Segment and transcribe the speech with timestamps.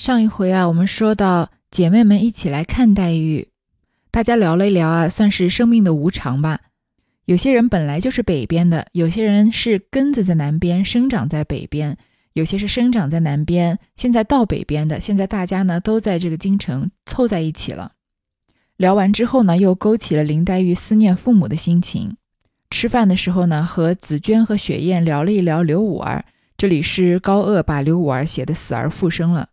[0.00, 3.48] 上一回啊，我们说到姐妹们一起来看黛玉，
[4.10, 6.58] 大家聊了一聊啊，算是生命的无常吧。
[7.26, 11.96] 有些人本来就是北边的，有些人是根子在南边，生长在北边；
[12.32, 14.98] 有些是生长在南边，现在到北边的。
[14.98, 17.92] 现在大家呢都在这个京城凑在一起了。
[18.78, 22.16] 聊完之后呢，又勾起了林黛玉思念父母的心情。
[22.70, 26.24] 吃饭的时候呢，和紫娟和雪雁聊了一聊刘五儿。
[26.56, 29.50] 这里是高鹗把刘五儿写的死而复生了。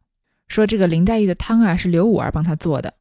[0.48, 2.94] 说这个林黛玉的汤啊，是刘五儿帮她做的。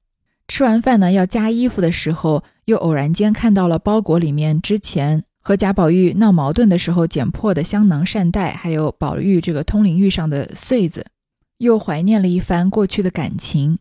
[0.48, 11.06] 吃完饭呢，要加衣服的时候，又偶然间看到了包裹里面之前和贾宝玉闹矛盾的时候捡破的香囊扇袋，还有宝玉这个通灵玉上的穗子，
[11.58, 13.78] 又怀念了一番过去的感情。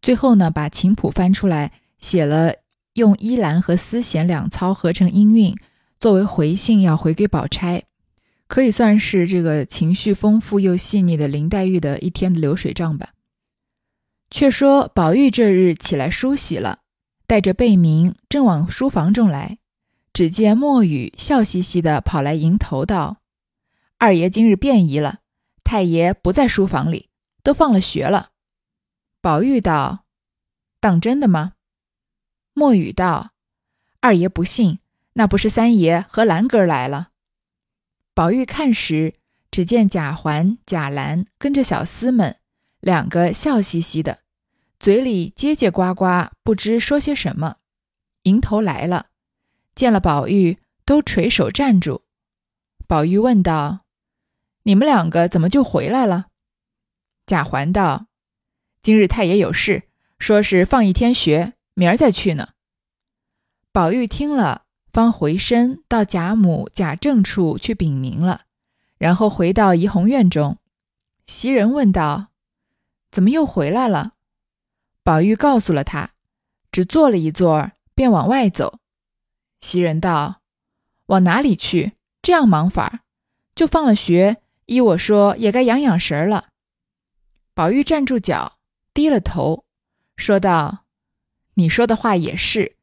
[0.00, 2.54] 最后呢，把琴谱翻出来，写了
[2.94, 5.54] 用依兰和丝弦两操合成音韵，
[6.00, 7.82] 作为回信要回给宝钗。
[8.48, 13.10] 可以算是这个情绪丰富又细腻的林黛玉的一天的流水账吧。
[14.30, 16.80] 却说宝玉这日起来梳洗了，
[17.26, 19.58] 带着贝明正往书房中来，
[20.12, 23.18] 只见墨雨笑嘻嘻的跑来迎头道
[23.98, 25.20] ：“二爷今日便宜了，
[25.62, 27.08] 太爷不在书房里，
[27.42, 28.30] 都放了学了。”
[29.20, 30.04] 宝玉道
[30.80, 31.52] ：“当真的吗？”
[32.54, 33.32] 墨雨道
[34.00, 34.78] ：“二爷不信，
[35.14, 37.10] 那不是三爷和兰哥来了。”
[38.18, 39.14] 宝玉看时，
[39.48, 42.40] 只见贾环、贾兰跟着小厮们，
[42.80, 44.22] 两个笑嘻嘻的，
[44.80, 47.58] 嘴里结结呱呱，不知说些什么。
[48.22, 49.10] 迎头来了，
[49.76, 52.02] 见了宝玉，都垂手站住。
[52.88, 53.84] 宝玉问道
[54.66, 56.26] ：“你们两个怎么就回来了？”
[57.24, 58.06] 贾环道
[58.82, 59.84] ：“今日太爷有事，
[60.18, 62.48] 说是放一天学，明儿再去呢。”
[63.70, 64.64] 宝玉听了。
[64.92, 68.42] 方回身到贾母、贾政处去禀明了，
[68.96, 70.58] 然后回到怡红院中。
[71.26, 72.28] 袭人问道
[73.12, 74.14] ：“怎么又回来了？”
[75.04, 76.12] 宝玉告诉了他，
[76.72, 78.78] 只坐了一坐，便往外走。
[79.60, 80.40] 袭人道
[81.06, 81.92] ：“往哪里去？
[82.22, 83.00] 这样忙法，
[83.54, 84.38] 就放了学。
[84.66, 86.48] 依我说，也该养养神了。”
[87.54, 88.58] 宝玉站住脚，
[88.94, 89.64] 低了头，
[90.16, 90.84] 说道
[91.54, 92.76] ：“你说的话也是。”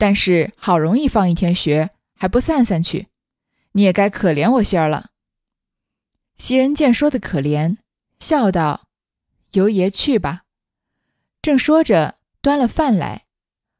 [0.00, 3.08] 但是好容易放一天学，还不散散去，
[3.72, 5.10] 你也该可怜我些儿了。
[6.38, 7.76] 袭人见说的可怜，
[8.18, 8.88] 笑道
[9.52, 10.44] ：“由爷去吧。”
[11.42, 13.26] 正说着，端了饭来，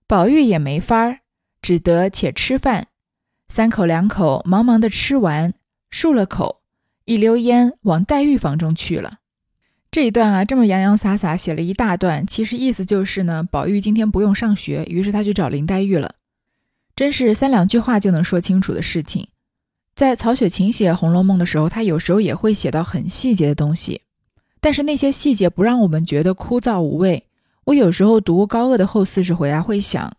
[0.07, 1.21] 宝玉也没法儿，
[1.63, 2.89] 只得且吃饭。
[3.49, 5.55] 三口两口，忙忙的吃完，
[5.91, 6.61] 漱了口，
[7.07, 9.20] 一溜烟往黛玉房中去了。
[9.91, 16.15] 这一段啊，这么洋洋洒洒写了一大段，其实意思就是呢，宝玉今天不用上学，于是他去找林黛玉了。
[16.95, 19.27] 真是三两句话就能说清楚的事情。
[19.97, 24.03] 在曹雪芹写《红楼梦》的时候，他有时候也会写到很细节的东西，
[24.61, 27.25] 但是那些细节不让我们觉得枯燥无味。
[27.65, 30.13] 我有时候读高鹗的后四十回啊，会想，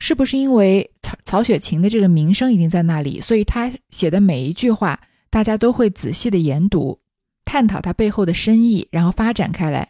[0.00, 4.98] 是不是因为曹曹雪芹的这个名声已经在那里，所以他写的每一句话，
[5.30, 6.98] 大家都会仔细的研读。
[7.44, 9.88] 探讨它背后的深意，然后发展开来。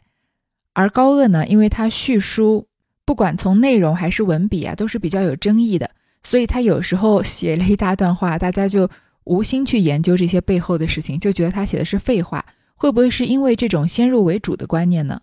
[0.73, 2.67] 而高鹗呢，因为他叙书，
[3.05, 5.91] 不管从内容还是文笔啊，都是比较有争议的，
[6.23, 8.89] 所以他有时候写了一大段话，大家就
[9.25, 12.45] 无心去研究这些背后的事情，就觉得他写的是废话。
[12.75, 15.21] 会不会是因为这种先入为主的观念呢？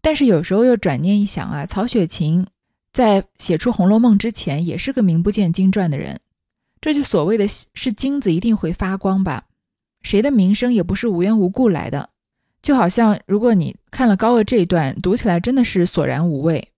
[0.00, 2.46] 但是有时候又转念一想啊，曹雪芹
[2.92, 6.20] 在写出《红楼梦》之前，也是个名不见经传的人，
[6.80, 9.46] 这就所谓的是金子一定会发光吧。
[10.02, 12.10] 谁的名声也不是无缘无故来的，
[12.62, 16.68] 就好像如果你看了高鹗这一段，读起来真的是索然无味。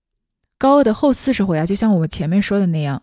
[0.59, 3.03] 高鹗的后四十回啊，就像我们前面说的那样，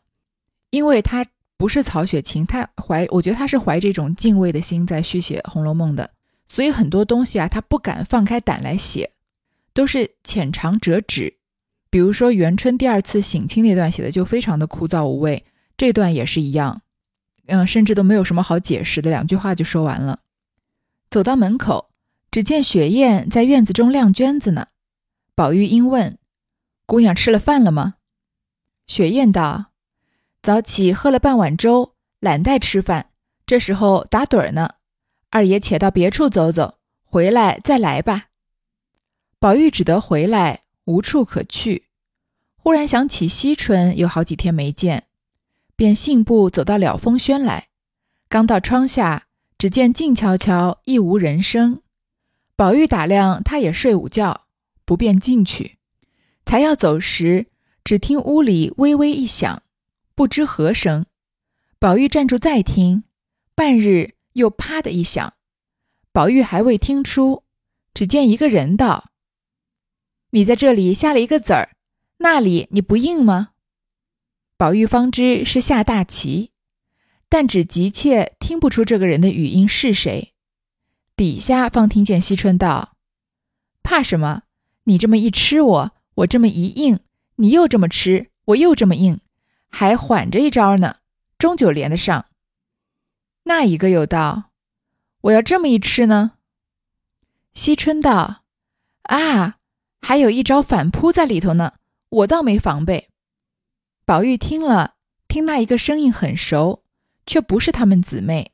[0.70, 1.26] 因为他
[1.58, 6.12] 不是曹雪芹，他怀，我觉得他是怀这种敬畏的心在续写《红楼梦》的，
[6.48, 9.12] 所以很多东西啊，他不敢放开胆来写，
[9.74, 11.36] 都是浅尝辄止。
[11.90, 15.46] 比如说元春第二次省亲那段写的就非常的枯燥无味，
[15.78, 16.82] 这段也是一样。
[17.48, 20.20] 嗯，甚至都没有什么好解释的，两句话就说完了。
[21.10, 21.90] 走到门口，
[22.30, 24.68] 只见雪雁在院子中晾娟子呢。
[25.34, 26.18] 宝玉应问
[26.86, 27.96] ：“姑娘吃了饭了吗？”
[28.88, 29.68] 雪雁道
[30.42, 33.12] ：“早起喝了半碗粥，懒待吃饭。
[33.46, 34.76] 这时候打盹儿呢。
[35.30, 38.28] 二爷且到别处走走，回来再来吧。”
[39.40, 41.86] 宝玉只得回来，无处可去。
[42.56, 45.06] 忽然想起惜春有好几天没见。
[45.78, 47.68] 便信步走到了风轩来，
[48.28, 49.28] 刚到窗下，
[49.60, 51.84] 只见静悄悄，亦无人声。
[52.56, 54.48] 宝玉打量，他也睡午觉，
[54.84, 55.78] 不便进去。
[56.48, 57.46] 才要走时，
[57.84, 59.62] 只听屋里微微一响，
[60.16, 61.06] 不知何声。
[61.78, 63.04] 宝玉站住再听，
[63.54, 65.36] 半日又啪的一响。
[66.12, 67.44] 宝玉还未听出，
[67.94, 69.12] 只见一个人道
[70.32, 71.76] ：“你在这里下了一个子儿，
[72.18, 73.50] 那里你不应吗？”
[74.58, 76.50] 宝玉方知是下大棋，
[77.30, 80.34] 但只急切听不出这个人的语音是谁。
[81.16, 82.96] 底下方听见惜春道
[83.84, 84.42] ：“怕什么？
[84.86, 87.00] 你这么一吃我，我这么一应，
[87.36, 89.20] 你又这么吃，我又这么应，
[89.70, 90.98] 还缓着一招呢，
[91.38, 92.26] 终究连得上。”
[93.46, 94.46] 那一个又道
[95.22, 96.32] ：“我要这么一吃呢？”
[97.54, 98.44] 惜春道
[99.04, 99.60] ：“啊，
[100.02, 101.74] 还有一招反扑在里头呢，
[102.10, 103.10] 我倒没防备。”
[104.08, 104.94] 宝玉听了，
[105.28, 106.82] 听那一个声音很熟，
[107.26, 108.54] 却不是他们姊妹。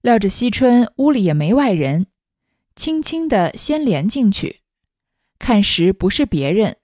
[0.00, 2.06] 料着惜春屋里也没外人，
[2.74, 4.60] 轻轻的先连进去，
[5.38, 6.78] 看时不是别人，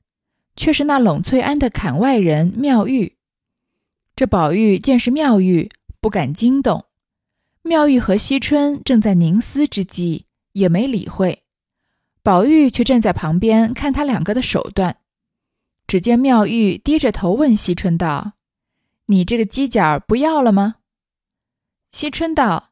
[0.55, 3.17] 却是那冷翠庵的槛外人妙玉。
[4.15, 6.85] 这宝玉见是妙玉，不敢惊动。
[7.63, 11.45] 妙玉和惜春正在凝思之际，也没理会。
[12.23, 14.99] 宝玉却站在旁边看他两个的手段。
[15.93, 18.33] 只见妙玉低着头问惜春道
[19.13, 20.77] ：“你这个犄角不要了吗？”
[21.93, 22.71] 惜春道：“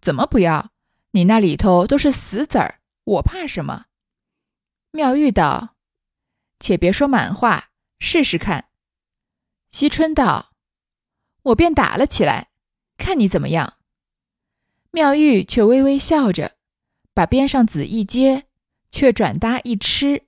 [0.00, 0.70] 怎么不要？
[1.10, 3.86] 你那里头都是死子儿，我怕什么？”
[4.92, 5.74] 妙玉道
[6.62, 8.66] ：“且别说满话，试试看。”
[9.72, 10.52] 惜春道
[11.42, 12.50] ：“我便打了起来，
[12.96, 13.78] 看你怎么样。”
[14.92, 16.52] 妙玉却微微笑着，
[17.12, 18.46] 把边上子一接，
[18.92, 20.22] 却转搭一吃。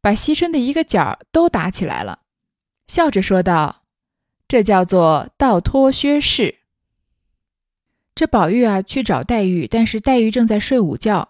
[0.00, 2.20] 把惜春的一个角都打起来了，
[2.86, 3.82] 笑着说道
[4.46, 6.56] ：“这叫做倒脱薛氏。”
[8.14, 11.28] 这宝玉啊去找黛玉，但是黛玉正在睡午觉，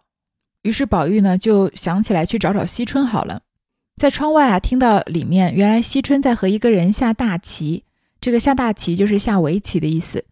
[0.63, 3.43] 于是宝玉呢就想起来去找找惜春好了。
[3.97, 7.85] 在窗外啊听到里面，原来惜春在和一个人下大棋，
[8.21, 10.25] 这个下大棋就是下围棋的意思。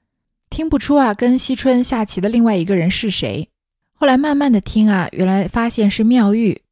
[0.48, 3.48] 听不出啊跟惜春下棋的另外一个人是谁。
[3.92, 6.62] 后来慢慢的听啊，原来发现是妙玉。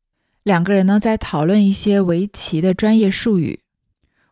[0.44, 3.58] 两个人呢在讨论一些围棋的专业术语。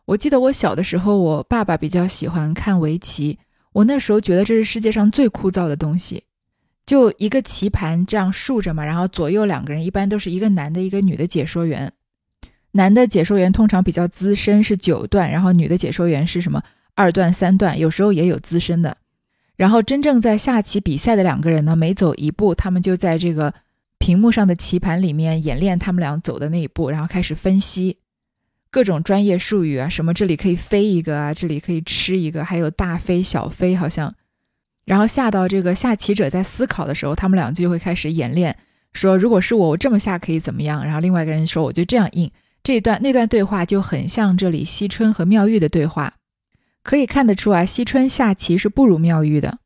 [0.05, 3.39] 我记得我小的时候，我爸爸比较喜欢看围棋。
[3.73, 6.23] 我那时候觉得这是世界上最枯燥的东西，
[6.85, 11.91] 就一个棋盘这样竖着嘛，然后左右两个人，一般都是一个男的，一个女的解说员。
[12.73, 16.63] 男的解说员通常比较资深，是九段，然后女的解说员是什么
[16.95, 18.95] 二段、三段，有时候也有资深的。
[19.57, 23.55] 然后真正在下棋比赛的两个人呢，每走一步，他们就在这个。
[24.03, 27.99] 屏幕上的棋盘里面演练他们俩走的那一步，然后开始分析
[28.69, 34.13] 各种专业术语啊，什么这里可以飞一个啊，这里可以吃一个，还有大飞小飞，好像。
[34.85, 38.59] 然后下到这个下棋者在思考的时候，他们俩就会开始演练，
[38.93, 40.85] 说如果是我，我这么下可以怎么样？
[40.85, 42.29] 然后另外一个人说我就这样应。
[42.65, 46.15] 这一段那段对话就很像这里惜春和妙玉的对话，
[46.83, 49.59] 可以看得出啊，惜春下棋是不如妙玉的。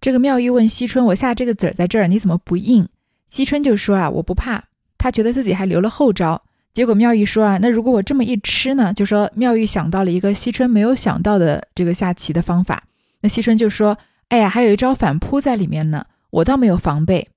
[0.00, 2.88] 这个妙玉问惜春：“我下这个子儿在这儿，你怎么不应？”
[3.28, 4.64] 惜春就说啊，我不怕，
[4.96, 6.42] 他觉得自己还留了后招。
[6.74, 8.92] 结果妙玉说啊，那如果我这么一吃呢？
[8.92, 12.84] 就说妙玉想到了一个惜春没有想到的这个下棋的方法。
[13.20, 13.98] 那惜春就说，
[14.28, 17.28] 哎呀，还有一招反扑在里面呢，我倒没有防备。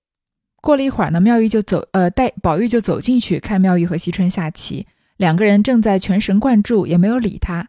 [0.61, 4.85] 过了一会儿呢，妙玉就走，呃，带宝玉就走进去看妙玉和惜春下棋，
[5.17, 7.67] 两个人正在全神贯注，也没有理他。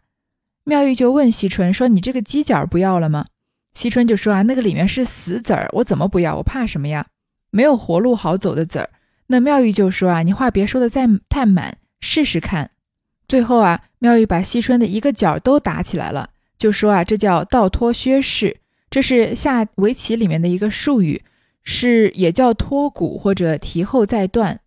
[0.65, 3.27] 妙玉就问惜春说：“你这个犄角不要了吗？”
[3.73, 6.37] 惜春就说啊，那个里面是死子儿，我怎么不要？
[6.37, 7.07] 我怕什么呀？
[7.53, 8.91] 没有活路好走的子儿，
[9.29, 12.71] 那妙玉就说啊，你话别说的再太满，试试看。
[13.29, 18.57] 最后啊，妙玉把惜春的一个角都打起来了，就说啊，这叫倒脱薛氏，
[18.91, 21.23] 这是下围棋里面的一个术语，
[21.63, 24.61] 是也叫脱骨或者提后再断，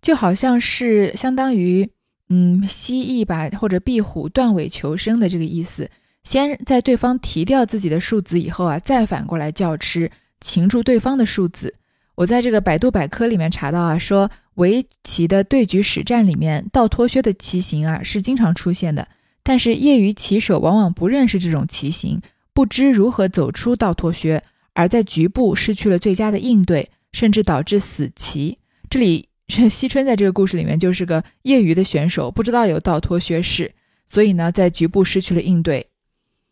[0.00, 1.90] 就好像是相当于
[2.28, 5.90] 嗯蜥蜴吧或者壁虎断尾求生的这个意思，
[6.22, 10.10] 先在对方提掉自己的数子以后啊，再反过来叫吃，
[10.40, 11.74] 擒住对方的数子。
[12.16, 19.06] 我在这个百度百科里面查到啊，说围棋的对局实战里面倒脱靴的棋形啊是经常出现的，
[19.42, 22.20] 但是业余棋手往往不认识这种棋形，
[22.54, 24.42] 不知如何走出倒脱靴，
[24.72, 28.58] 而在局部失去了最佳的应对，甚至导致死棋。
[28.88, 29.28] 这里
[29.68, 33.74] 惜春在这个故事里面就是个业余的选手，不知道有倒脱靴式，
[34.08, 35.88] 所以呢在局部失去了应对。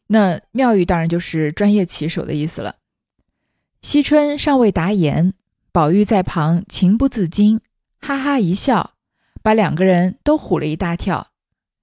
[0.09, 2.77] 那妙玉当然就是专业棋手的意思了。
[3.81, 5.33] 惜春尚未答言。
[5.75, 7.61] 宝玉在旁情不自禁，
[8.01, 8.93] 哈哈一笑，
[9.43, 11.33] 把两个人都唬了一大跳。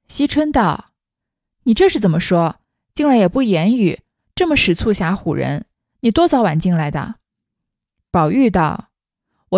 [0.07, 0.91] 惜春道
[1.63, 2.61] ：“你这是怎么说？
[2.93, 3.99] 进来也不言语，
[4.33, 5.65] 这么使促狭唬人？
[5.99, 7.15] 你多早晚进来的？”
[8.09, 8.91] 宝玉道：“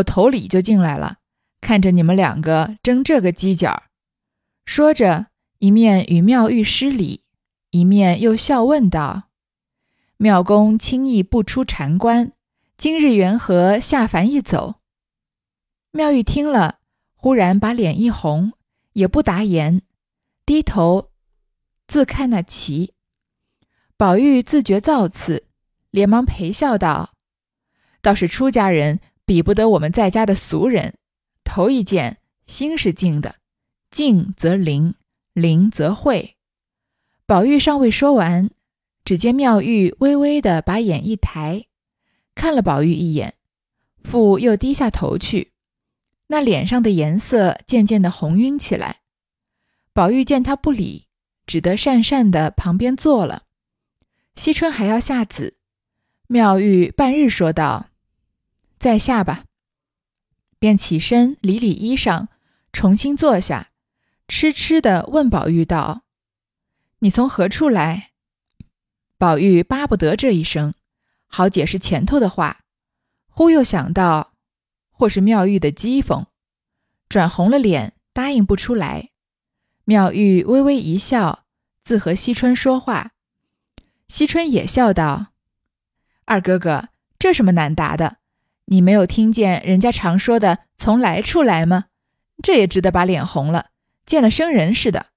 [0.02, 1.18] 我头里就进来了，
[1.62, 3.84] 看着你们两个争这个犄角。”
[4.66, 5.28] 说着，
[5.60, 7.24] 一面与妙玉施礼，
[7.70, 9.25] 一面又笑问道
[10.18, 12.32] ：“妙公轻易不出禅关？”
[12.84, 14.82] 今日缘何下凡一走？
[15.92, 16.80] 妙玉听了，
[17.16, 18.52] 忽然把脸一红，
[18.92, 19.84] 也不答言，
[20.46, 21.10] 低头
[21.88, 22.94] 自看那棋。
[23.96, 25.46] 宝玉自觉造次，
[25.92, 27.13] 连忙陪笑道
[28.04, 30.96] ：“倒是出家人比不得我们在家的俗人。
[31.46, 33.36] 头一件，心是静的，
[33.92, 34.96] 静则灵，
[35.32, 36.36] 灵则慧。”
[37.25, 38.50] 宝玉尚未说完，
[39.06, 41.68] 只见妙玉微微的把眼一抬，
[42.36, 43.36] 看了宝玉一眼，
[44.04, 45.52] 复又低下头去。
[46.28, 49.02] 那脸上的颜色渐渐的红晕起来，
[49.94, 51.08] 宝玉见他不理，
[51.46, 53.44] 只得讪讪的旁边坐了。
[54.36, 55.58] 惜春还要下子，
[56.28, 57.90] 妙玉半日说道
[58.80, 59.46] ：“在下吧。”
[60.58, 62.28] 便起身理理衣裳，
[62.72, 63.70] 重新坐下，
[64.28, 66.04] 痴痴的问宝玉道
[67.00, 68.12] ：“你从何处来？”
[69.20, 70.74] 宝玉巴不得这一声，
[71.36, 72.60] 好解释前头的话，
[73.28, 74.34] 忽又想到。
[74.92, 76.28] 或是妙玉的讥讽，
[77.10, 79.10] 转红了脸，答应不出来。
[79.86, 81.46] 妙玉微微一笑，
[81.84, 83.13] 自和惜春说话。
[84.08, 85.34] 惜春也笑道
[86.25, 88.18] ：“二哥哥，这什么难答的？
[88.66, 91.86] 你没有听见人家常说的‘从来处来’吗？
[92.44, 93.72] 这也值得把脸红了，
[94.06, 95.08] 见了生人似的。”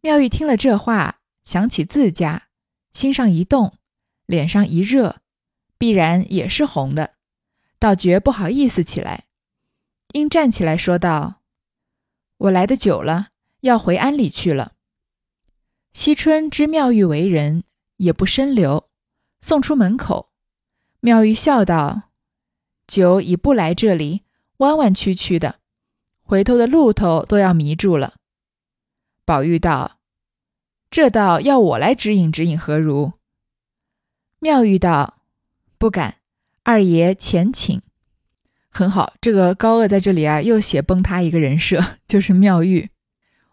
[0.00, 2.44] 妙玉听了这话，想起自家，
[2.94, 3.76] 心上一动，
[4.26, 5.20] 脸上一热，
[5.78, 7.14] 必然也是红的。
[7.78, 9.26] 倒觉不好意思起来，
[10.12, 11.42] 应站起来说道
[12.38, 13.28] ：“我来的久了，
[13.60, 14.72] 要回庵里去了。”
[15.92, 17.64] 惜春知妙玉为人，
[17.98, 18.88] 也不深留，
[19.40, 20.32] 送出门口。
[21.00, 22.10] 妙玉笑道
[22.88, 24.22] ：“久已不来这里，
[24.56, 25.60] 弯弯曲曲的，
[26.22, 28.14] 回头的路头都要迷住了。”
[29.26, 29.98] 宝玉道
[30.90, 33.12] ：“这倒要我来指引指引，何如？”
[34.44, 35.20] 妙玉道
[35.78, 36.16] ：“不敢。”
[36.64, 37.80] 二爷前请，
[38.68, 39.14] 很好。
[39.18, 42.90] 这个高鹗在这里啊，又写崩塌一个人设， 就是妙玉。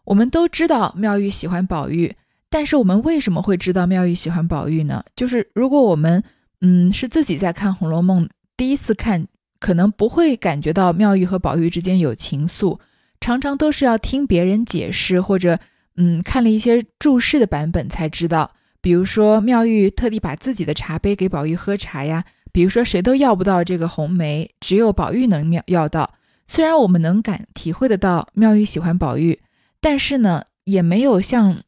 [0.03, 2.13] 我们都知道妙玉喜欢宝玉，
[2.49, 5.01] 但是我们为什么会知道妙玉喜欢宝玉呢？
[5.15, 6.21] 就是如果我们
[6.59, 8.25] 嗯是自己在看《红楼梦》，
[8.57, 9.25] 第一次看，
[9.61, 12.77] 可能不会感觉到妙玉和宝玉之间有情愫，
[13.21, 15.57] 常常都是要听别人解释，或者
[15.95, 18.51] 嗯看了一些注释的版本才知道。
[18.81, 22.25] 比如说妙玉特地把自己的茶杯给宝玉喝茶呀。
[22.53, 26.15] 比如说，谁都要不到这个红梅，只有宝玉能妙要到。
[26.47, 29.39] 虽然我们能感体会得到妙玉喜欢宝玉，
[29.79, 31.63] 但是呢，也没有像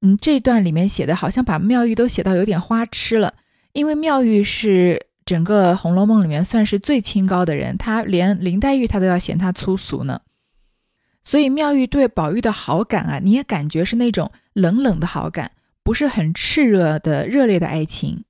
[0.00, 3.34] 嗯这段里面写的，好像把妙玉都写到有点花痴了。
[3.72, 10.20] 因为妙玉是整个《红楼梦》里面算是最清高的人，他连林黛玉他都要嫌他粗俗呢。
[11.24, 15.50] 所以妙玉对宝玉的好感啊，你也感觉是那种冷冷的好感，
[15.88, 18.24] 不是很炽热的热烈的爱情。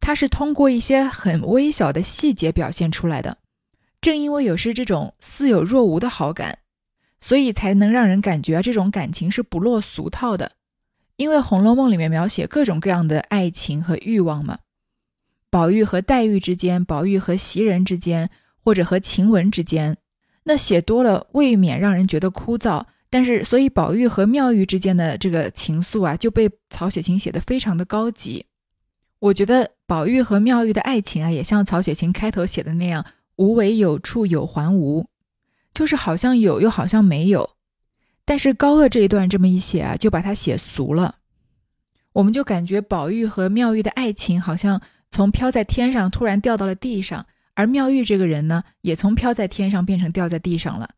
[0.00, 3.38] 它是通过一些很微小的细节表现出来的，
[4.00, 6.58] 正因为有是这种似有若无的好感，
[7.20, 10.50] 所以才能让人感觉这种感情是不落俗套的。
[11.14, 14.58] 因为《红楼梦》里面描写各种各样的爱情和欲望嘛，
[15.48, 18.30] 宝玉和黛玉之间，宝玉和袭人之间，
[18.64, 19.96] 或者和晴雯之间，
[20.42, 22.86] 那写多了未免让人觉得枯燥。
[23.10, 28.46] 但是，所以宝玉和妙玉之间的这个情愫啊，就被曹雪芹写得非常的高级。
[29.18, 35.06] 我觉得宝玉和妙玉的爱情啊，也像曹雪芹开头写的那样，无为有处有还无，
[35.74, 37.50] 就是好像有又好像没有。
[38.24, 41.16] 但是高鹗这一段这么一写啊，就把它写俗了。
[42.12, 50.90] 我们就感觉宝玉和妙玉的爱情好像从飘在天上突然掉到了地上，而妙玉这个人呢，也从飘在天上变成掉在地上了。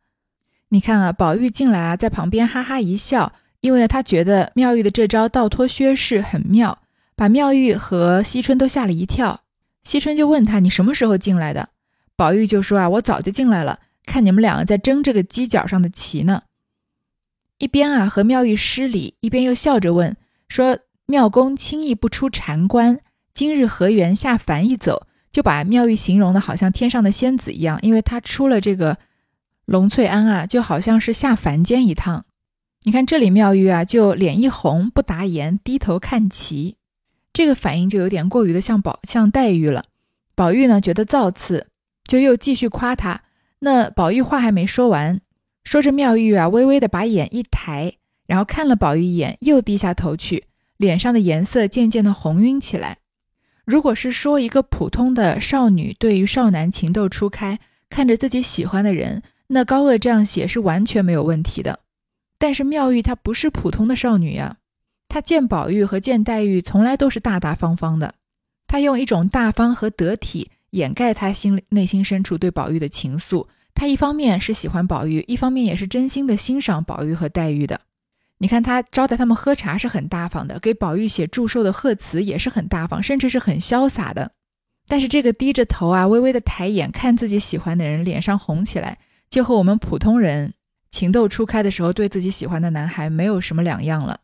[0.73, 6.79] 你看啊，宝玉进来啊，在旁边哈哈一笑，因为他觉得妙玉的这招倒脱靴式很妙。
[7.15, 9.43] 把妙玉和惜春都吓了一跳，
[9.85, 11.69] 惜春就问他：“你什么时候进来的？”
[12.17, 16.45] 宝玉就说：“啊，我早就进来了，看你们两个在争这个犄角上的棋呢。”
[17.61, 20.17] 一边啊和妙玉施礼，一边又笑着问
[20.49, 22.99] 说：“妙公轻易不出禅关，
[23.35, 28.97] 今日何缘下凡一走？”就把妙玉形容的好像天上的仙子一样，因为她出了这个
[29.73, 32.27] 龙翠庵啊，就好像是下凡间一趟。
[32.83, 36.77] 你看这里妙玉啊，就脸一红，不答言，低头看棋。
[37.33, 39.87] 这个反应就有点过于的像宝像黛玉了，
[40.35, 41.69] 宝玉呢觉得造次，
[42.05, 43.23] 就又继续夸他。
[43.61, 45.23] 那宝玉话还没说完，
[45.65, 47.95] 说着妙玉啊，微微的把眼一抬，
[48.27, 50.45] 然后看了宝玉一眼，又低下头去，
[50.77, 52.99] 脸上的颜色渐渐的红晕起来。
[53.65, 59.23] 如果是说一个普通的少女对于少男情窦初开，看着自己喜欢的人，
[59.55, 61.79] 那高鹗这样写是完全没有问题的。
[62.39, 64.57] 但是妙玉她不是普通的少女呀。
[65.09, 68.15] 她见宝玉和见黛玉从来都是大大方方的，
[68.67, 77.79] 她用一种大方和得体掩盖她心内心深处对宝玉的情愫，他一方面是喜欢宝玉，一方面也是真心的欣赏宝玉和黛玉的。
[78.39, 84.33] 你看他招待他们喝茶是很大方的，给宝玉写祝寿的贺词也是很大方，甚至是很潇洒的。
[84.89, 88.99] 但是这个低着头啊，微微的抬眼看自己喜欢的人，脸上红起来，
[89.33, 90.53] 就和我们普通人
[90.91, 94.21] 情窦初开的时候对自己喜欢的男孩没有什么两样了。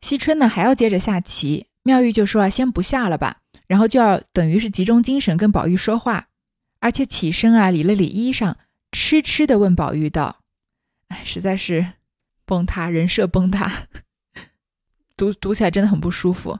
[0.00, 6.26] 惜春呢还要接着下棋，妙玉就说啊，先不下了吧，然后就要等于是集中精神跟宝玉说话，
[6.80, 8.56] 而且起身啊理了理衣裳，
[8.90, 10.40] 痴痴的问宝玉道
[11.06, 11.92] ：“哎，实在是。”
[12.44, 13.88] 崩塌，人设崩塌，
[15.16, 16.58] 读读起来真的很不舒服。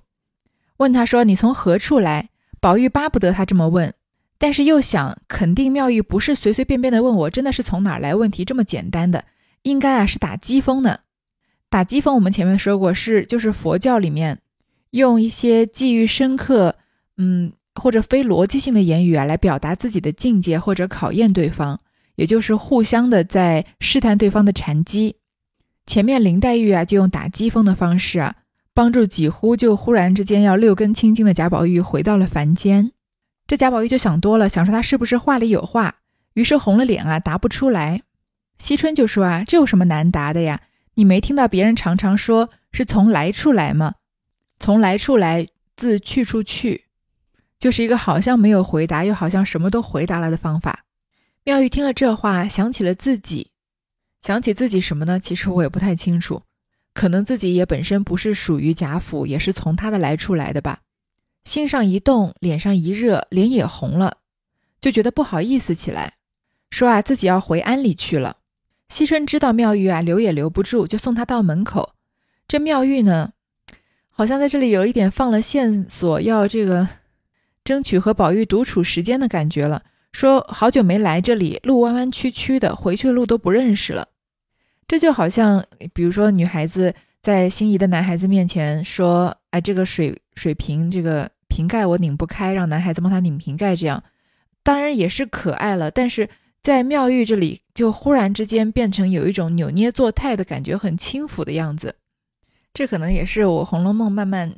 [0.78, 2.30] 问他说：“你从何处来？”
[2.60, 3.92] 宝玉巴不得他这么问，
[4.38, 8.14] 但是又想，肯定妙玉不是随随便便的问我，真的是从哪儿来？
[8.14, 9.24] 问题这么简单的，
[9.62, 10.98] 应该啊是打机锋呢。
[11.70, 14.38] 打机锋，我们前面说过，是就是佛教里面
[14.90, 16.76] 用一些际遇深刻，
[17.16, 21.80] 嗯，或者非逻辑性的言语啊，来表达自己的境界或者考验对方，
[22.16, 25.16] 也就是互相的在试探对方的禅机。
[25.86, 28.36] 前面林黛玉啊，就用打机锋的方式啊，
[28.74, 32.92] 帮助几乎就忽然之间要六根清净的贾宝玉回到了凡间。
[33.46, 35.96] 这贾宝玉就想多了，想说他是不是话里有话，
[36.34, 38.02] 于是红了脸啊，答不出来。
[38.58, 40.62] 惜春就说啊，这有什么难答的呀？
[40.94, 43.94] 你没听到别人常常说是从来处来吗？
[44.58, 46.84] 从来处来自去处去，
[47.58, 50.84] 就是一个好像没有回答，又好像什么都回答了的方法。
[51.44, 53.50] 妙玉听了这话，想起了自己。
[54.22, 55.20] 想起自己什么呢？
[55.20, 56.42] 其实我也不太清楚，
[56.94, 60.80] 可能自己也本身不是属于贾府，也是从他的来处来的吧。
[61.46, 64.18] 心上一动，脸上一热，脸也红了，
[64.80, 66.14] 就觉得不好意思起来，
[66.70, 68.38] 说啊自己要回安里去了。
[68.88, 71.92] 惜春知道妙玉啊留也留不住，就送他到门口。
[72.48, 73.32] 这妙玉呢，
[74.10, 76.88] 好像在这里有一点放了线索，要这个
[77.62, 79.84] 争取和宝玉独处时间的感觉了。
[80.10, 84.08] 说好久没来这里，路弯弯曲曲的，回去的路都不认识了。
[84.88, 94.04] 这就好像，比如说女孩子在心仪的男孩子面前说：“哎，这个水水瓶，这个瓶盖我拧不开，让男孩子帮他拧瓶盖。”这样
[94.62, 96.28] 当然也是可爱了，但是
[96.60, 101.94] 在妙玉这里，就忽然之间变成有一种扭捏作态的感觉，很轻浮的样子。
[102.74, 104.52] 这可能也是我《红楼梦》慢慢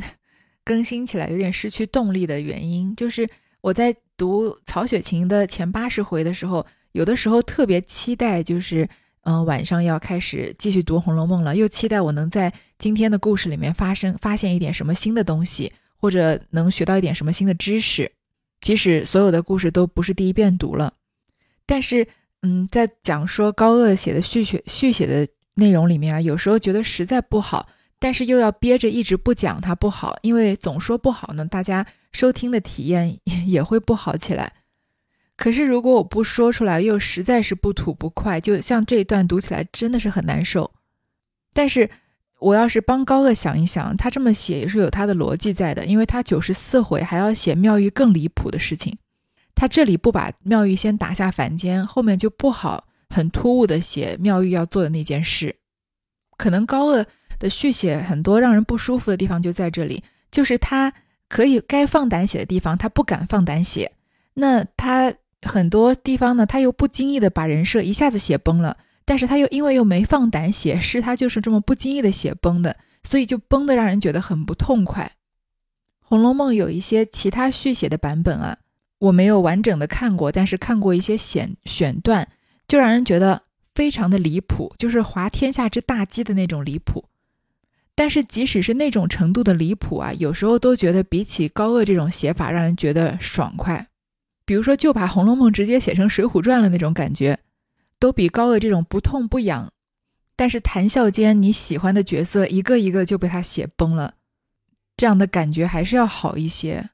[0.65, 2.97] 更新起来有点失去动力的原因。
[2.97, 3.31] 就是
[3.61, 8.89] 我在读曹雪芹的前八十回的时候，有的时候特别期待，就是。
[9.23, 18.11] 嗯，晚上要开始继续读《红楼梦》了，又期待我能在今天的故事里面发生发现一点什么新的东西，或者能学到一点什么新的知识。
[18.61, 20.95] 即使所有的故事都不是第一遍读了，
[21.65, 22.09] 但是，
[22.43, 27.69] 嗯，在讲说高鹗写的续写续写的内容里面啊，有时候觉得实在不好，
[28.01, 34.53] 但是又要憋着一直不讲它不好，因为总说不好呢，大家收听的体验也会不好起来。
[35.37, 38.41] 可是，如果我不说出来，又实在是不吐不快。
[38.41, 40.73] 就像这一段读起来真的是很难受。
[41.53, 41.89] 但是，
[42.41, 48.97] 我要是帮高鹗想一想，他这么写也是有他的逻辑在的，因为他九十四回还要写妙玉更离谱的事情。
[49.55, 55.57] 他这里不把妙玉先打下凡间，后面就不好很突兀的写妙玉要做的那件事。
[56.37, 57.05] 可能高鹗
[57.39, 60.93] 的续写很多让人不舒服的地方就在这里，就是他
[61.29, 63.93] 可以该放胆写的地方，他不敢放胆写。
[64.35, 65.15] 那他。
[65.43, 68.77] 很多地方呢，他又不经意的把人设一下子写崩了，
[69.09, 75.13] 但是他又因为又没放胆写，诗他就是这么不经意的写崩的，所以就崩的让人觉得很不痛快。
[76.07, 78.59] 《红楼梦》有一些其他续写的版本啊，
[78.99, 82.29] 我没有完整的看过，但是看过一些选选段，
[82.69, 83.45] 就让人觉得
[83.75, 87.07] 非常的离谱，就是滑天下之大稽的那种离谱。
[87.95, 93.87] 但是即使是那种程度的离谱啊，有时候都觉得比起高鹗这种写法，让人觉得爽快。
[94.45, 97.39] 比如说，就把《红楼梦》直接写成《水浒传》了，那种感觉，
[97.99, 99.73] 都比高鹗这种不痛不痒，
[100.37, 104.15] 但是谈笑间你喜欢的角色一个一个就被他写崩了，
[104.97, 106.91] 这样的感觉还是要好一些。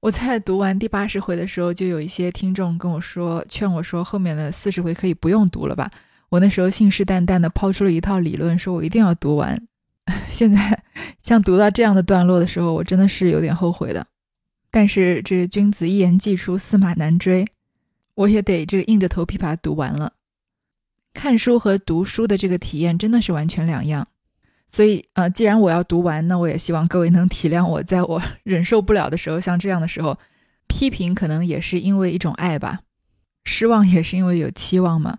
[0.00, 5.90] 我在读完第八十回的时候，就有一些听众跟我说，劝我说后面的四十回可以不用读了吧。
[6.28, 9.66] 我那时候信誓旦旦的抛出了一套理论，说我一定要读完。
[10.28, 10.82] 现在
[11.22, 14.06] 像读到这样的段落的时候，我真的是有点后悔的。
[14.70, 17.46] 但是这君子一言既出，驷马难追，
[18.14, 20.12] 我也得这个硬着头皮把它读完了。
[21.16, 24.06] 看书和读书的这个体验真的是完全两样，
[24.68, 30.18] 所以呃，既然我要读完，那我也希望各位能体谅我，在我忍受不了的时候，像这样的时候，
[30.66, 32.80] 批评可能也是因为一种爱吧，
[33.44, 35.16] 失望也是因为有期望嘛。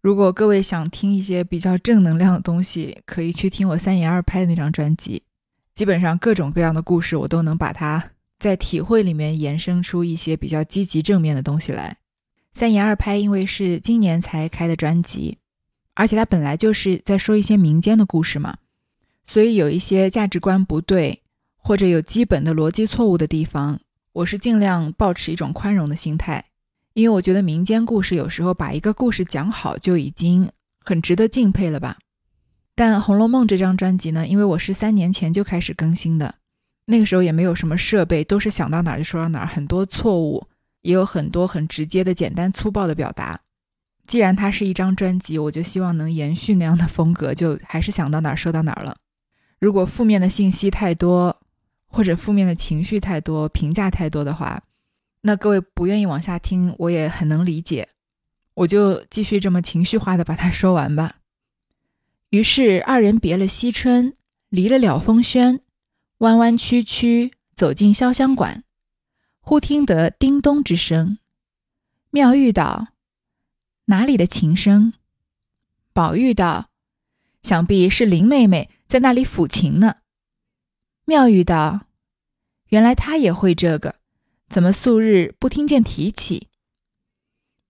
[0.00, 5.22] 如果各位想听一些比较正能量的东西，可以去听我三言二拍的那张专辑，
[5.74, 8.02] 基本上各种各样的故事我都能把它。
[8.38, 11.96] 在体会里面延伸出一些比较积极正面的东西来。
[12.56, 15.36] 三言二拍，因为是今年才开的专辑，
[15.92, 18.56] 而且他本来就是在说一些民间的故事嘛，
[19.24, 21.20] 所以有一些价值观不对
[21.58, 23.78] 或者有基本的逻辑错误的地方，
[24.14, 26.46] 我是尽量保持一种宽容的心态，
[26.94, 31.98] 因为我觉得民间故事有时候把一个故事讲好就已经很值得敬佩了吧。
[32.74, 36.36] 但《红楼梦》这张专辑呢，因为我是三年前就开始更新的，
[36.86, 40.48] 那个时候也没有什么设备，都是想到哪儿就说到哪儿，很多错误，
[40.86, 43.40] 也有很多很直接的、简单粗暴的表达。
[44.06, 48.94] 既然它是一张专辑，我就希望能延续那样的风格，就还是想到哪儿说到哪儿了。
[49.58, 51.36] 如果负面的信息太多，
[51.88, 54.62] 或者负面的情绪太多、评价太多的话，
[55.22, 57.88] 那各位不愿意往下听，我也很能理解。
[58.54, 61.16] 我就继续这么情绪化的把它说完吧。
[62.30, 64.14] 于是二人别了惜春，
[64.50, 65.60] 离了了风轩，
[66.18, 68.62] 弯弯曲曲走进潇湘馆，
[69.48, 71.18] 忽听得叮咚之声。
[72.10, 72.88] 妙玉道
[73.86, 74.92] ：“哪里的琴声？”
[75.94, 76.70] 宝玉道
[77.42, 79.98] ：“想必是林妹妹在那里抚琴呢。”
[81.06, 81.82] 妙玉道
[82.70, 84.00] ：“原来她也会这个，
[84.48, 86.48] 怎么素日不听见提起？”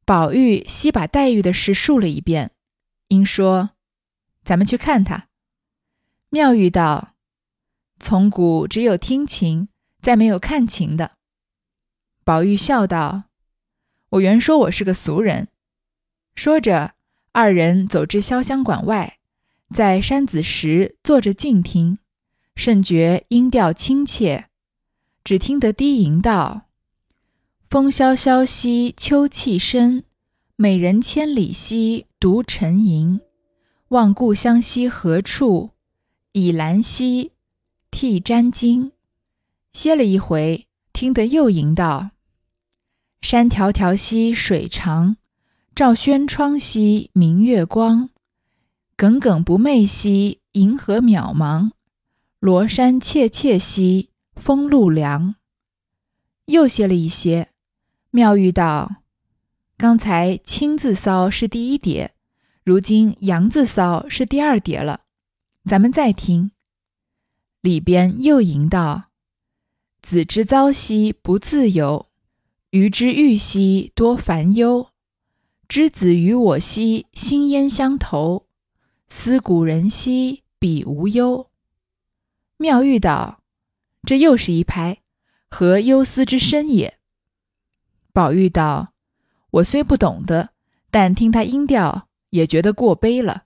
[0.07, 2.53] 宝玉悉把黛玉的事述了一遍，
[3.09, 3.73] 因说。
[4.43, 5.29] 咱们去看她。
[6.31, 7.17] 妙玉道
[8.01, 9.69] ：“从古只有听琴，
[10.01, 11.16] 再没有看琴的。”
[12.27, 13.23] 宝玉笑道
[14.11, 15.47] ：“我原说我是个俗人。”
[16.35, 16.95] 说着，
[17.31, 19.19] 二人走至潇湘馆外，
[19.73, 21.99] 在山子石坐着静听，
[22.57, 24.47] 甚觉音调亲切。
[25.23, 26.63] 只听得低吟道
[27.71, 30.03] ：“风萧萧兮秋气深，
[30.57, 33.21] 美人千里兮独沉吟。”
[33.91, 35.71] 望故乡兮何处？
[36.33, 37.31] 倚兰兮
[37.93, 38.91] 涕沾巾。
[39.73, 42.11] 歇了一回，听得又吟道
[43.21, 45.17] ：“山迢迢兮水长，
[45.75, 48.11] 照轩窗兮明月光。
[48.97, 51.71] 耿耿不寐兮银河渺茫，
[52.39, 55.35] 罗衫怯怯兮风露凉。”
[56.47, 57.49] 又歇了一些，
[58.11, 59.03] 妙玉道
[59.77, 62.13] ：“刚才青字骚是第一叠。”
[62.65, 65.03] 如今杨字骚是第二叠了，
[65.65, 66.51] 咱们再听。
[67.61, 69.05] 里边又吟道
[70.03, 72.06] ：“子之遭兮不自由，
[72.77, 74.91] 鱼之欲兮多烦忧。
[75.67, 78.45] 之子与我兮心焉相投，
[79.09, 81.49] 思古人兮彼无忧。”
[82.59, 83.41] 妙玉道
[84.05, 84.99] ：“这又是一拍，
[85.49, 86.99] 何忧思之深也？”
[88.13, 88.93] 宝玉道
[89.51, 90.51] ：“我虽不懂得，
[90.91, 93.45] 但听他音调。”也觉得过悲了，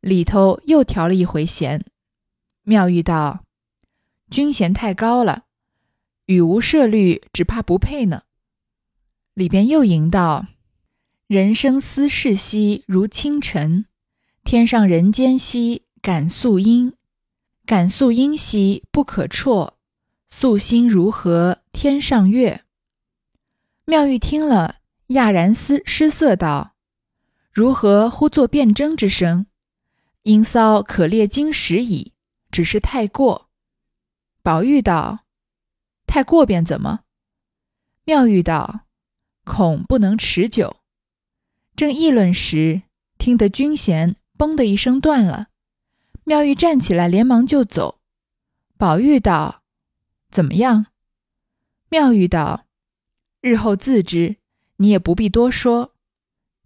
[0.00, 1.84] 里头又调了一回弦。
[2.62, 3.44] 妙玉道
[4.30, 5.44] ：“君弦太高了，
[6.28, 8.22] 语无设律，只怕不配呢。”
[9.34, 10.46] 里边又吟道
[11.26, 13.86] ：“人生思事兮如清晨，
[14.44, 16.94] 天上人间兮感素音。
[17.66, 19.74] 感素音兮不可辍，
[20.30, 22.62] 素心如何天上月？”
[23.86, 24.76] 妙玉听了，
[25.08, 26.74] 讶然思失色道。
[27.52, 29.46] 如何忽作辩争之声？
[30.24, 32.12] 音骚可列经史矣，
[32.50, 33.48] 只是太过。
[34.42, 35.20] 宝玉道
[36.08, 37.04] ：“太过便怎么？”
[38.04, 38.86] 妙玉道
[39.44, 40.78] ：“恐不能持久。”
[41.76, 42.82] 正议论时，
[43.18, 45.48] 听得军弦“嘣”的一声断了。
[46.24, 48.00] 妙玉站起来，连忙就走。
[48.76, 49.62] 宝玉道
[50.32, 50.86] ：“怎么样？”
[51.90, 52.66] 妙玉道
[53.40, 54.36] ：“日后自知，
[54.76, 55.94] 你也不必多说。”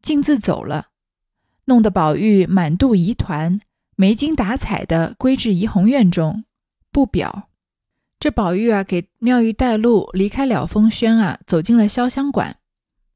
[0.00, 0.88] 径自走了，
[1.66, 3.60] 弄得宝玉满肚疑团，
[3.94, 6.44] 没精打采的归至怡红院中，
[6.90, 7.50] 不表。
[8.22, 12.56] 这宝玉啊，给妙玉带路，离开了风轩啊，走进了潇湘馆。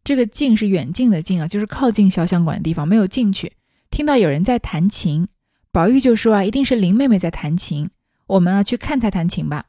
[0.03, 3.53] 这个近是远近的近啊，就是靠近潇湘馆的地方，没有进去。
[3.89, 5.29] 听到有人在弹琴，
[5.71, 7.89] 宝玉就说啊，一定是林妹妹在弹琴，
[8.27, 9.67] 我们啊去看她弹琴吧。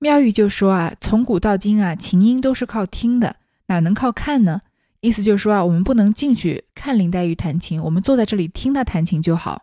[0.00, 4.62] 妙玉就说啊，从古到今啊，琴音都是靠听的，哪能靠看呢？
[5.00, 9.62] 意思就是说啊，我们不能进去看林黛玉弹琴，我们坐在这里听她弹琴就好。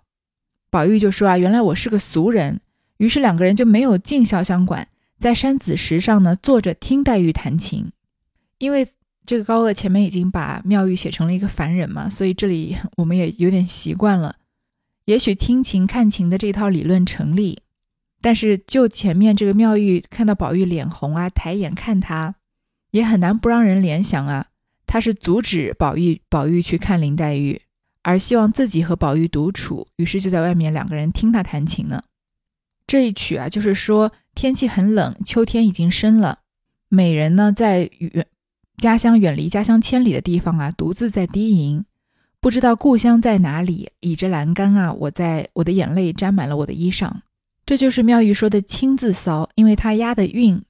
[0.70, 2.62] 宝玉就说啊，原来我是个俗人，
[3.00, 4.88] 于是两个人就没有进潇湘馆，
[5.20, 7.92] 在山子石上呢坐着听黛玉弹琴。
[8.58, 8.88] 因为
[9.26, 14.36] 这个高鹗前面已经把妙玉写成了一个凡人嘛，所以这里我们也有点习惯了。
[15.06, 17.60] 也许听琴看琴的这套理论成立，
[18.22, 22.36] 但是就前面这个妙玉看到宝玉脸红啊，抬眼看他，
[22.92, 24.48] 也很难不让人联想啊。
[24.86, 27.62] 他是阻止宝玉宝玉去看林黛玉，
[28.02, 32.04] 而希望自己和宝玉独处，于是就在外面两个人听他弹琴呢。
[32.86, 36.40] 这一曲啊，就是说天气很冷，秋天已经深了，
[36.90, 38.28] 美人呢在远
[38.78, 41.86] 家乡远离家乡千里的地方啊，独自在低吟，
[42.40, 43.92] 不知道故乡在哪里。
[44.02, 47.12] 倚着栏杆啊，我在我的眼泪沾满了我的衣裳。
[47.66, 50.62] 这就是妙玉说的“清”字骚，因为它押的韵，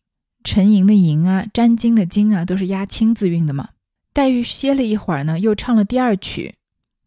[0.43, 3.69] 沉吟的吟啊，沾巾的巾啊，都是押清字韵的嘛。
[4.13, 6.53] 黛玉歇了一会儿呢，又唱了第二曲。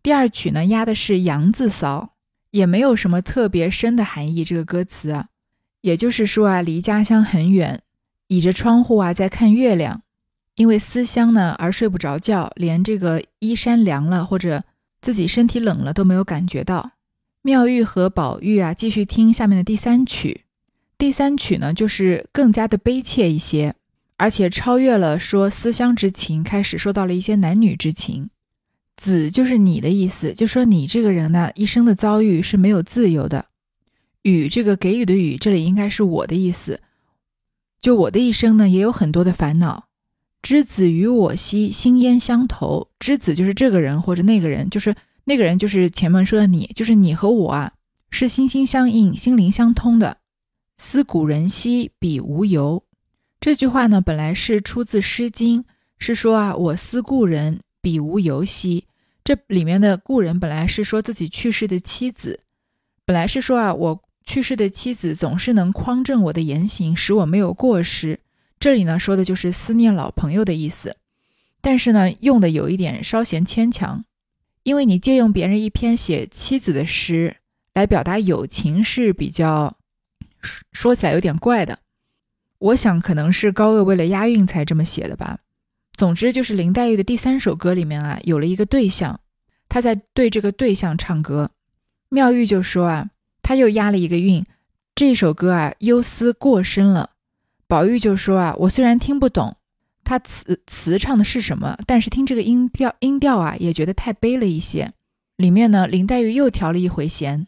[0.02, 2.15] 第二曲呢，押的是阳字骚，
[2.56, 4.44] 也没有什么特别深的含义。
[4.44, 5.28] 这个歌词啊，
[5.82, 7.82] 也就是说啊，离家乡很远，
[8.28, 10.02] 倚着窗户啊，在看月亮，
[10.56, 14.64] 因为思乡呢而睡不着觉，连这个衣衫凉了或者
[15.00, 16.92] 自己身体冷了都没有感觉到。
[17.42, 20.42] 妙玉和宝玉啊，继续听下面的第三曲。
[20.98, 23.74] 第三曲呢，就是更加的悲切一些。
[24.18, 28.30] 而且超越了说思乡之情，开始说到了一些男女之情。
[28.96, 33.46] 子就是你的意思，就说你这个人呢，一生的遭遇是没有自由的。
[34.22, 36.80] 予这个给予的予，这里应该是我的意思。
[37.80, 39.84] 就我的一生呢，也有很多的烦恼。
[40.42, 42.88] 之子与我兮，心焉相投。
[42.98, 47.72] 之子就是这个人或者那个人，就是那个人，就是前面说的你，就是你和我啊，
[48.10, 50.18] 是心心相印、心灵相通的。
[50.78, 52.82] 思古人兮，彼无由。
[53.40, 55.62] 这句话呢，本来是出自《诗经》，
[55.98, 58.84] 是说啊，我思故人，彼无由兮。
[59.22, 62.40] 这里面的故人本来是说自己去世的妻子，
[63.04, 68.18] 本来是说啊，我去世的妻子总是能匡正我的言行，使我没有过失。
[68.58, 70.96] 这里呢，说的就是思念老朋友的意思，
[71.60, 74.04] 但是呢，用的有一点稍嫌牵强，
[74.64, 77.36] 因为你借用别人一篇写妻子的诗
[77.72, 79.76] 来表达友情是比较
[80.72, 81.78] 说起来有点怪的。
[82.58, 85.38] 我想可能是高鹗为了押韵才这么写的吧。
[85.96, 89.20] 总之就是林黛玉的第三首歌里面啊，有了一个对象，
[89.68, 91.50] 她在对这个对象唱歌。
[92.08, 93.10] 妙玉就说啊，
[93.42, 94.44] 她又押了一个韵，
[94.94, 97.10] 这首歌啊忧思过深了。
[97.66, 99.56] 宝玉就说啊，我虽然听不懂
[100.04, 104.92] 他词词唱的是什么，但是听这个音调音调啊，也觉得太悲了一些。
[105.36, 107.46] 里面呢，林黛玉又调了一回弦。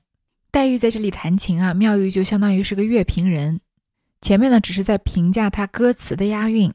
[0.50, 3.60] 黛玉在这里弹琴啊，妙玉就相当于是个乐评人。
[4.20, 6.72] 前面呢，只是在评价他歌词的押韵，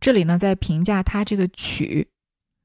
[0.00, 2.08] 这里呢，在评价他这个曲，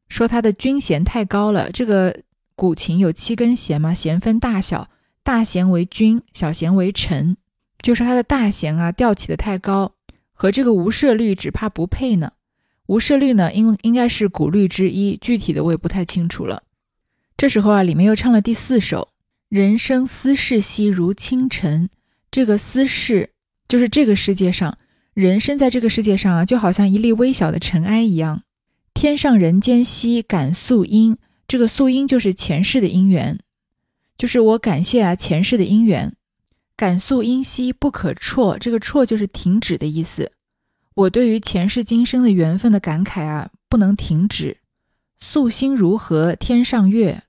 [0.10, 1.72] 说他的均弦太高了。
[1.72, 2.22] 这个
[2.56, 4.89] 古琴有七根弦嘛，弦分大小，
[5.24, 7.38] 大弦为均，小弦为沉，
[7.82, 9.94] 就是它的大弦啊，调起的太高，
[10.34, 12.34] 和这个无射律只怕不配呢。
[12.88, 16.63] 无射律呢，应应该是古律之一，具体的我也不太清楚了。
[17.38, 19.10] 这时候啊，里面又唱了第四首：
[19.48, 21.89] 人生思事兮如清晨，
[22.30, 23.30] 这个思事。
[23.67, 24.78] 就是这个世界上，
[25.13, 28.43] 人生在这个世界上啊，就好像一粒微小的尘埃一样。
[28.93, 31.17] 天上人间兮，感素因。
[31.47, 33.38] 这个素因就是前世的因缘，
[34.17, 36.13] 就是我感谢啊前世的因缘。
[36.78, 38.58] 感素因兮，不可辍。
[38.58, 40.32] 这个辍就是停止的意思。
[40.95, 44.58] 我对于前世今生的缘分的感慨啊，不能停止。
[45.19, 47.24] 素心如何天上月？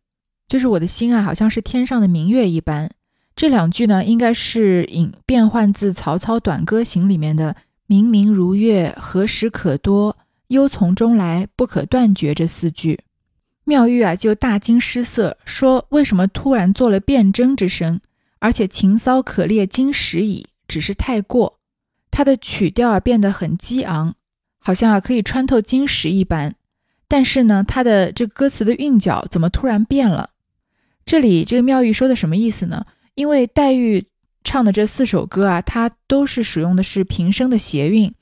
[0.49, 2.91] 就是我的心啊，好像是天上的明月一般。
[3.35, 7.57] 这两句呢，应该是引变换自曹操《短歌行》里面的
[7.93, 10.15] “明明如月，何时可掇？
[10.47, 13.01] 忧从中来，不可断绝”这四句。
[13.65, 18.01] 妙玉啊，就大惊失色，说：“为什么突然做了变征之声？
[18.39, 21.59] 而且情骚可列金石矣，只是太过。
[22.11, 24.15] 他的曲调啊，变得很激昂，
[24.59, 26.55] 好像啊可以穿透金石一般。
[27.07, 30.31] 但是呢，他的这歌词的韵脚怎么突然变了？
[31.05, 34.07] 这里这个妙玉说的什么意思呢？”因为黛玉
[34.45, 38.13] 唱的这四首歌啊，它都是使用的是平声的谐韵。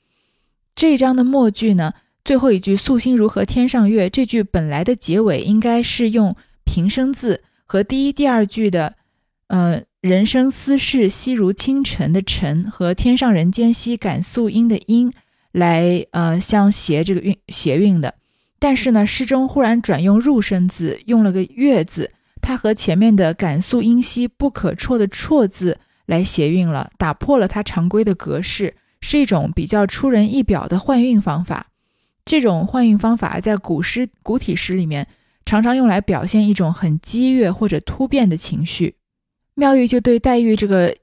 [0.75, 8.95] 这一章的末句呢，最后一句“素心如何天上月”这句本来的结尾应该是用平声字和第一、第二句的
[9.47, 15.11] “呃人生思事兮如清晨”的“晨”和“天上人间兮感素音”的“音”
[15.51, 18.15] 来呃相谐这个韵谐韵的。
[18.57, 22.11] 但是呢，诗中忽然转用入声字，用了个“月”字。
[22.41, 25.79] 它和前面的“感素音兮不可辍”的“辍”字
[26.11, 31.67] 来谐韵了，打破了它常规的格式，是一种比较出人意表的换韵方法。
[32.25, 35.07] 这种换韵方法在古诗、古体诗里面
[35.45, 38.95] 常常用来表现一种很激越或者突变的情绪。
[39.55, 40.93] 妙玉就对黛玉这个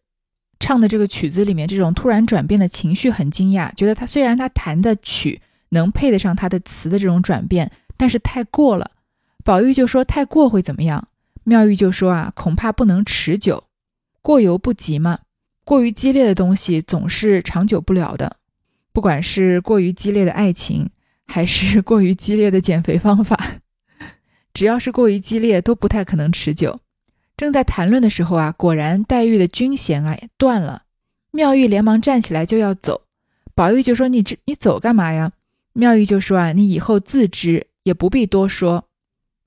[0.60, 5.40] 唱的这个曲子里面这种突然转变的情绪很惊讶，觉得他虽然他弹的曲
[5.70, 8.90] 能配得上他的词的这种转变，但是太过了。
[9.42, 11.08] 宝玉就说：“太过会怎么样？”
[11.44, 13.64] 妙玉就说啊，恐怕不能持久，
[14.22, 15.20] 过犹不及嘛。
[15.64, 18.36] 过于激烈的东西总是长久不了的，
[18.92, 20.90] 不管是过于激烈的爱情，
[21.26, 23.60] 还是过于激烈的减肥方法，
[24.54, 26.80] 只要是过于激烈，都不太可能持久。
[27.36, 30.82] 正在谈论的时候啊，果然黛玉的军衔啊断了。
[31.30, 33.02] 妙玉连忙站起来就要走，
[33.54, 35.30] 宝玉就说：“你这你走干嘛呀？”
[35.74, 38.86] 妙玉就说啊，你以后自知，也不必多说。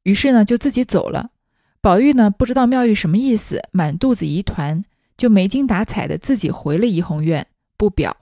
[0.04, 1.32] 于是呢，就自己走了。
[1.82, 4.84] 宝玉呢，不知道妙玉什么意思，满肚子疑团，
[5.18, 8.18] 就没精打采的自己回了怡红院，不表。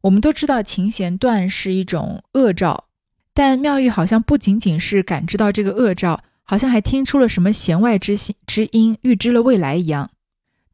[0.00, 2.86] 我们都知道琴弦断是一种恶兆，
[3.32, 10.10] 但妙玉好像不仅仅是感知到这个恶兆，好像还听出了什么弦外之心之音，预知了未来一样。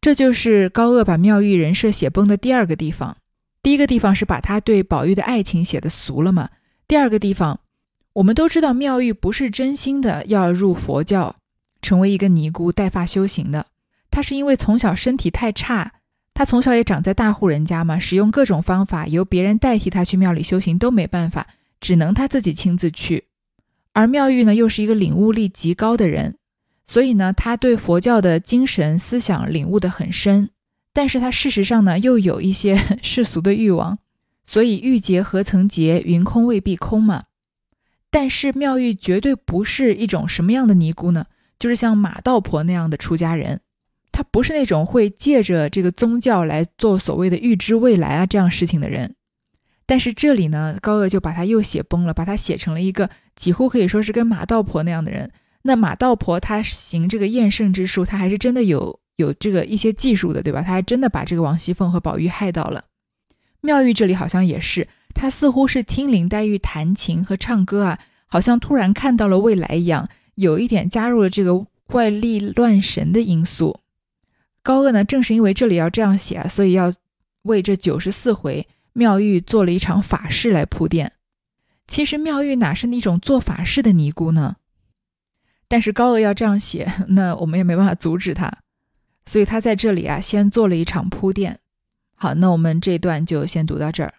[0.01, 3.19] 这就是高鹗把妙玉人设写崩的第二个地方。
[3.63, 6.49] 第一个地方是把他对宝玉的爱情写的俗了嘛？
[6.89, 7.61] 第二个地方，
[8.15, 11.35] 我们都知道妙玉不是真心的要入佛教，
[11.87, 13.67] 成为一个尼姑带发修行的。
[14.11, 15.93] 她是因为从小身体太差，
[16.35, 21.47] 她从小也长在大户人家嘛，使用各种方法由别人代替她去庙里修行都没办法，
[21.81, 23.27] 只能她自己亲自去。
[23.93, 26.37] 而妙玉呢，又是一个领悟力极高的人，
[26.87, 30.51] 所以呢，他对佛教的精神思想领悟的很深。
[30.93, 33.99] 但是他事实上呢，又有一些 世俗的欲望。
[34.45, 37.25] 所以玉洁何曾洁，云空未必空嘛。
[38.11, 41.27] 但是妙玉绝对不是一种什么样的尼姑呢？
[41.59, 43.61] 就是像马道婆那样的出家人，
[44.13, 49.15] 他不是那种会借着这个宗教来做所谓的预知未来啊这样事情的人。
[49.87, 55.31] 但是这里呢，高鹗就把他又写崩了，把他写成了一个几乎可以说是跟马道婆那样的人。
[55.63, 60.63] 那马道婆她行这个验圣之术，她还是真的有有这个一些技术的，对吧？
[60.63, 62.85] 她还真的把这个王熙凤和宝玉害到了。
[63.63, 73.81] 妙玉这里好像也是，她似乎是听林黛玉弹琴和唱歌啊，好像突然看到了未来一样，有一点加入了这个怪力乱神的因素。
[74.63, 76.93] 高鹗呢，正是因为这里要这样写啊，所以要
[77.43, 81.13] 为这九十四回妙玉做了一场法事来铺垫。
[81.87, 84.57] 其实妙玉哪是那种做法事的尼姑呢？
[85.69, 88.53] 但是高鹗要这样写， 那我们也没办法阻止他，
[89.25, 91.61] 所以他在这里啊，先做了一场铺垫。
[92.15, 94.15] 好，那我们这一段就先读到这儿。